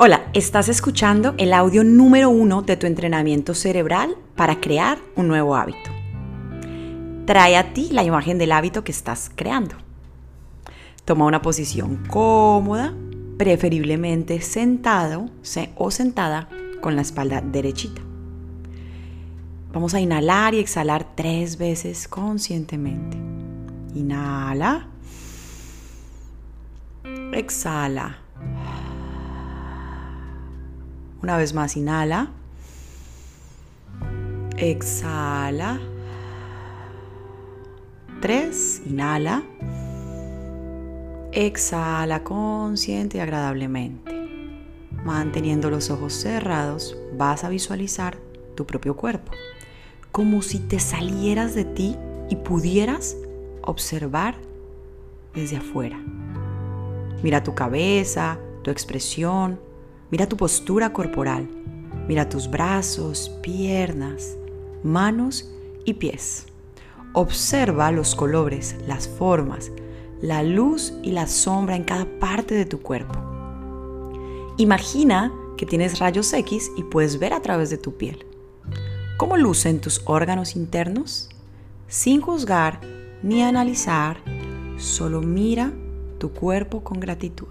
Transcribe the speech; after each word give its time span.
Hola, 0.00 0.30
estás 0.32 0.68
escuchando 0.68 1.34
el 1.38 1.52
audio 1.52 1.82
número 1.82 2.30
uno 2.30 2.62
de 2.62 2.76
tu 2.76 2.86
entrenamiento 2.86 3.52
cerebral 3.52 4.16
para 4.36 4.60
crear 4.60 4.96
un 5.16 5.26
nuevo 5.26 5.56
hábito. 5.56 5.90
Trae 7.26 7.56
a 7.56 7.72
ti 7.74 7.88
la 7.90 8.04
imagen 8.04 8.38
del 8.38 8.52
hábito 8.52 8.84
que 8.84 8.92
estás 8.92 9.28
creando. 9.34 9.74
Toma 11.04 11.24
una 11.24 11.42
posición 11.42 11.96
cómoda, 12.08 12.94
preferiblemente 13.38 14.40
sentado 14.40 15.30
o 15.74 15.90
sentada 15.90 16.48
con 16.80 16.94
la 16.94 17.02
espalda 17.02 17.40
derechita. 17.40 18.00
Vamos 19.72 19.94
a 19.94 20.00
inhalar 20.00 20.54
y 20.54 20.60
exhalar 20.60 21.08
tres 21.16 21.58
veces 21.58 22.06
conscientemente. 22.06 23.16
Inhala. 23.96 24.86
Exhala. 27.32 28.27
Una 31.22 31.36
vez 31.36 31.52
más, 31.52 31.76
inhala. 31.76 32.30
Exhala. 34.56 35.80
Tres, 38.20 38.82
inhala. 38.86 39.42
Exhala 41.32 42.24
consciente 42.24 43.18
y 43.18 43.20
agradablemente. 43.20 44.12
Manteniendo 45.04 45.70
los 45.70 45.90
ojos 45.90 46.14
cerrados, 46.14 46.96
vas 47.16 47.44
a 47.44 47.48
visualizar 47.48 48.18
tu 48.54 48.66
propio 48.66 48.96
cuerpo, 48.96 49.32
como 50.10 50.42
si 50.42 50.58
te 50.58 50.80
salieras 50.80 51.54
de 51.54 51.64
ti 51.64 51.96
y 52.28 52.36
pudieras 52.36 53.16
observar 53.62 54.36
desde 55.34 55.56
afuera. 55.58 55.98
Mira 57.22 57.42
tu 57.42 57.54
cabeza, 57.54 58.38
tu 58.62 58.70
expresión, 58.70 59.60
Mira 60.10 60.26
tu 60.26 60.36
postura 60.36 60.92
corporal. 60.92 61.48
Mira 62.06 62.28
tus 62.28 62.50
brazos, 62.50 63.30
piernas, 63.42 64.36
manos 64.82 65.50
y 65.84 65.94
pies. 65.94 66.46
Observa 67.12 67.90
los 67.90 68.14
colores, 68.14 68.76
las 68.86 69.06
formas, 69.06 69.70
la 70.22 70.42
luz 70.42 70.94
y 71.02 71.10
la 71.10 71.26
sombra 71.26 71.76
en 71.76 71.84
cada 71.84 72.06
parte 72.18 72.54
de 72.54 72.64
tu 72.64 72.80
cuerpo. 72.80 73.18
Imagina 74.56 75.32
que 75.58 75.66
tienes 75.66 75.98
rayos 75.98 76.32
X 76.32 76.70
y 76.76 76.84
puedes 76.84 77.18
ver 77.18 77.34
a 77.34 77.42
través 77.42 77.68
de 77.68 77.76
tu 77.78 77.96
piel. 77.96 78.24
¿Cómo 79.18 79.36
lucen 79.36 79.80
tus 79.80 80.00
órganos 80.06 80.56
internos? 80.56 81.28
Sin 81.86 82.20
juzgar 82.22 82.80
ni 83.22 83.42
analizar, 83.42 84.22
solo 84.78 85.20
mira 85.20 85.72
tu 86.18 86.32
cuerpo 86.32 86.82
con 86.82 86.98
gratitud. 86.98 87.48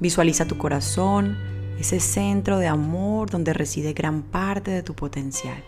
Visualiza 0.00 0.46
tu 0.46 0.58
corazón, 0.58 1.36
ese 1.78 1.98
centro 1.98 2.58
de 2.58 2.68
amor 2.68 3.30
donde 3.30 3.52
reside 3.52 3.92
gran 3.92 4.22
parte 4.22 4.70
de 4.70 4.82
tu 4.82 4.94
potencial. 4.94 5.62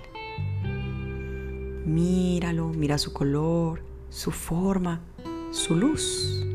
Míralo, 1.85 2.69
mira 2.69 2.99
su 2.99 3.13
color, 3.13 3.83
su 4.09 4.31
forma, 4.31 5.01
su 5.51 5.75
luz. 5.75 6.47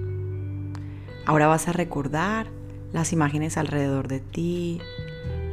Ahora 1.25 1.47
vas 1.47 1.67
a 1.67 1.73
recordar 1.73 2.47
las 2.93 3.11
imágenes 3.11 3.57
alrededor 3.57 4.07
de 4.07 4.21
ti, 4.21 4.79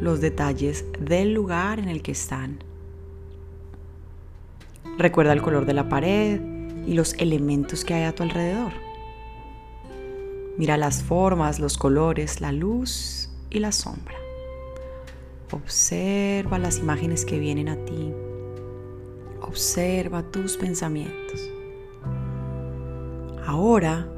los 0.00 0.20
detalles 0.20 0.84
del 1.00 1.34
lugar 1.34 1.80
en 1.80 1.88
el 1.88 2.02
que 2.02 2.12
están. 2.12 2.62
Recuerda 4.98 5.32
el 5.32 5.42
color 5.42 5.66
de 5.66 5.74
la 5.74 5.88
pared 5.88 6.40
y 6.86 6.94
los 6.94 7.14
elementos 7.14 7.84
que 7.84 7.94
hay 7.94 8.04
a 8.04 8.14
tu 8.14 8.22
alrededor. 8.22 8.72
Mira 10.58 10.76
las 10.76 11.02
formas, 11.02 11.58
los 11.58 11.78
colores, 11.78 12.40
la 12.40 12.52
luz 12.52 13.30
y 13.50 13.58
la 13.58 13.72
sombra. 13.72 14.16
Observa 15.50 16.58
las 16.58 16.78
imágenes 16.78 17.24
que 17.24 17.38
vienen 17.38 17.68
a 17.68 17.76
ti. 17.84 18.12
Observa 19.40 20.22
tus 20.22 20.56
pensamientos. 20.56 21.50
Ahora 23.46 24.08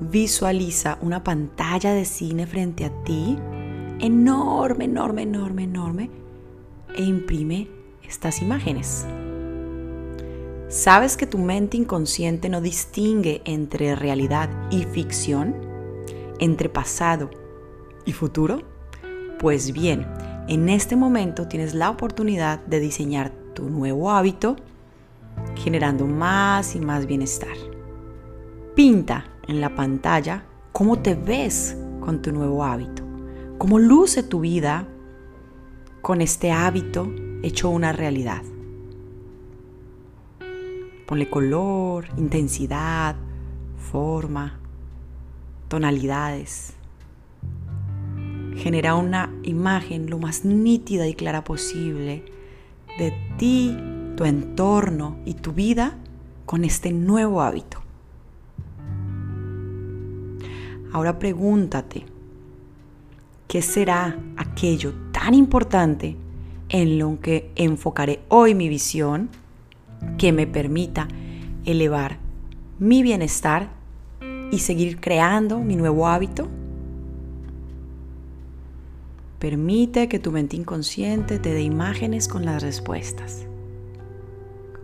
visualiza 0.00 0.98
una 1.00 1.24
pantalla 1.24 1.94
de 1.94 2.04
cine 2.04 2.46
frente 2.46 2.84
a 2.84 2.90
ti, 3.04 3.36
enorme, 4.00 4.84
enorme, 4.84 5.22
enorme, 5.22 5.64
enorme, 5.64 6.10
e 6.96 7.02
imprime 7.02 7.68
estas 8.02 8.42
imágenes. 8.42 9.06
¿Sabes 10.68 11.16
que 11.16 11.26
tu 11.26 11.38
mente 11.38 11.76
inconsciente 11.76 12.48
no 12.48 12.60
distingue 12.60 13.42
entre 13.44 13.94
realidad 13.94 14.50
y 14.70 14.84
ficción? 14.84 15.73
Entre 16.38 16.68
pasado 16.68 17.30
y 18.04 18.12
futuro? 18.12 18.62
Pues 19.38 19.72
bien, 19.72 20.06
en 20.48 20.68
este 20.68 20.96
momento 20.96 21.48
tienes 21.48 21.74
la 21.74 21.90
oportunidad 21.90 22.60
de 22.66 22.80
diseñar 22.80 23.30
tu 23.54 23.68
nuevo 23.68 24.10
hábito 24.10 24.56
generando 25.56 26.06
más 26.06 26.74
y 26.74 26.80
más 26.80 27.06
bienestar. 27.06 27.56
Pinta 28.74 29.26
en 29.46 29.60
la 29.60 29.74
pantalla 29.74 30.44
cómo 30.72 30.98
te 30.98 31.14
ves 31.14 31.76
con 32.00 32.22
tu 32.22 32.32
nuevo 32.32 32.64
hábito, 32.64 33.02
cómo 33.58 33.78
luce 33.78 34.22
tu 34.22 34.40
vida 34.40 34.86
con 36.02 36.20
este 36.20 36.52
hábito 36.52 37.10
hecho 37.42 37.70
una 37.70 37.92
realidad. 37.92 38.42
Ponle 41.06 41.28
color, 41.28 42.06
intensidad, 42.16 43.16
forma, 43.76 44.58
tonalidades. 45.68 46.74
Genera 48.56 48.94
una 48.94 49.32
imagen 49.42 50.08
lo 50.08 50.18
más 50.18 50.44
nítida 50.44 51.06
y 51.06 51.14
clara 51.14 51.44
posible 51.44 52.24
de 52.98 53.12
ti, 53.36 53.76
tu 54.16 54.24
entorno 54.24 55.18
y 55.24 55.34
tu 55.34 55.52
vida 55.52 55.98
con 56.46 56.64
este 56.64 56.92
nuevo 56.92 57.42
hábito. 57.42 57.82
Ahora 60.92 61.18
pregúntate, 61.18 62.06
¿qué 63.48 63.62
será 63.62 64.16
aquello 64.36 64.94
tan 65.10 65.34
importante 65.34 66.16
en 66.68 66.98
lo 66.98 67.18
que 67.20 67.50
enfocaré 67.56 68.20
hoy 68.28 68.54
mi 68.54 68.68
visión 68.68 69.28
que 70.18 70.32
me 70.32 70.46
permita 70.46 71.08
elevar 71.64 72.18
mi 72.78 73.02
bienestar 73.02 73.70
y 74.50 74.58
seguir 74.58 75.00
creando 75.00 75.58
mi 75.58 75.76
nuevo 75.76 76.06
hábito? 76.06 76.48
Permite 79.38 80.08
que 80.08 80.18
tu 80.18 80.32
mente 80.32 80.56
inconsciente 80.56 81.38
te 81.38 81.52
dé 81.52 81.62
imágenes 81.62 82.28
con 82.28 82.44
las 82.44 82.62
respuestas. 82.62 83.46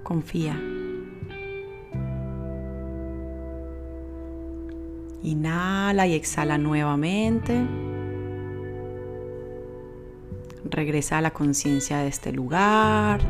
Confía. 0.02 0.60
Inhala 5.22 6.06
y 6.06 6.14
exhala 6.14 6.58
nuevamente. 6.58 7.66
Regresa 10.64 11.18
a 11.18 11.20
la 11.22 11.30
conciencia 11.30 11.98
de 11.98 12.08
este 12.08 12.32
lugar, 12.32 13.20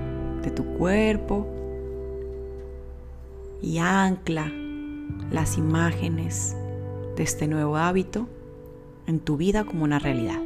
de 0.43 0.51
tu 0.51 0.65
cuerpo. 0.65 1.47
Y 3.63 3.79
ancla 3.79 4.51
las 5.31 5.59
imágenes 5.59 6.57
de 7.17 7.23
este 7.23 7.49
nuevo 7.49 7.77
hábito 7.77 8.29
en 9.07 9.21
tu 9.21 9.37
vida 9.37 9.65
como 9.65 9.85
una 9.85 9.99
realidad. 9.99 10.41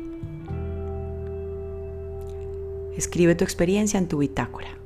Escribe 2.97 3.35
tu 3.35 3.45
experiencia 3.45 3.99
en 3.99 4.09
tu 4.09 4.19
bitácora 4.19 4.79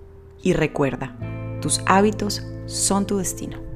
y 0.43 0.53
recuerda, 0.55 1.17
tus 1.61 1.81
hábitos 1.87 2.47
son 2.67 3.07
tu 3.07 3.19
destino. 3.19 3.68